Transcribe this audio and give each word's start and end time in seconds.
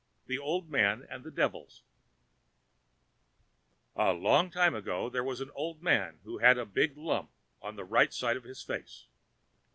The 0.25 0.39
Old 0.39 0.67
Man 0.67 1.05
and 1.11 1.23
the 1.23 1.29
Devils 1.29 1.83
A 3.95 4.13
long 4.13 4.49
time 4.49 4.73
ago 4.73 5.11
there 5.11 5.23
was 5.23 5.41
an 5.41 5.51
old 5.53 5.83
man 5.83 6.17
who 6.23 6.39
had 6.39 6.57
a 6.57 6.65
big 6.65 6.97
lump 6.97 7.29
on 7.61 7.75
the 7.75 7.85
right 7.85 8.11
side 8.11 8.35
of 8.35 8.43
his 8.43 8.63
face. 8.63 9.05